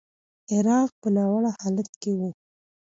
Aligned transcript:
عراق 0.51 0.89
په 1.01 1.07
ناوړه 1.15 1.51
حالت 1.59 1.89
کې 2.01 2.11
و. 2.17 2.21